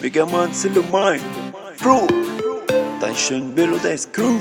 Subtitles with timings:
[0.00, 1.22] Big Man still le mind
[1.78, 2.06] Pro
[3.00, 4.40] Tension below the screw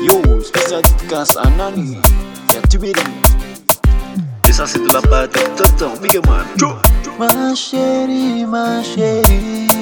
[0.00, 1.90] Yo, special dédicace Anani.
[1.90, 1.98] Nani
[2.48, 2.94] Tiens tu bénis
[4.48, 6.74] Et ça c'est de la part de Dr Mega Man Pro
[7.18, 9.81] Ma chérie, ma chérie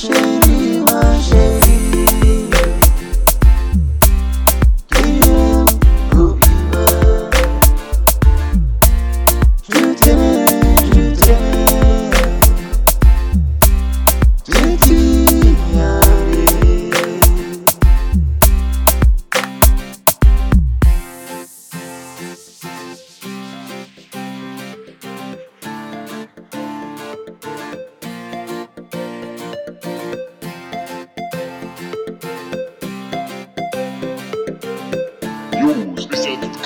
[0.00, 0.29] shit.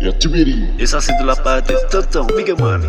[0.00, 2.82] es Esa ha la parte de Man.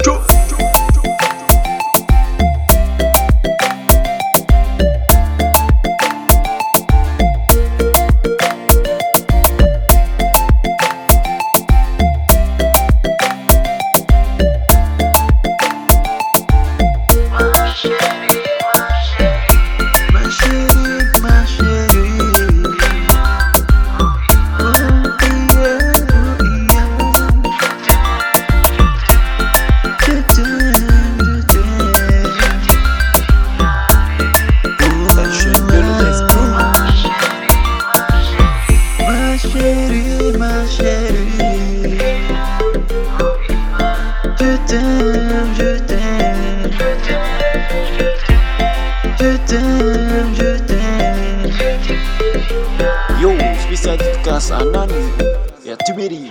[54.51, 54.85] まんな
[55.65, 56.29] やってみり